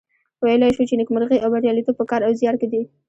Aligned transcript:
ویلای 0.43 0.71
شو 0.75 0.83
چې 0.89 0.95
نیکمرغي 0.99 1.37
او 1.41 1.49
بریالیتوب 1.53 1.95
په 1.99 2.05
کار 2.11 2.21
او 2.25 2.31
زیار 2.39 2.55
کې 2.61 2.67
دي. 2.71 2.81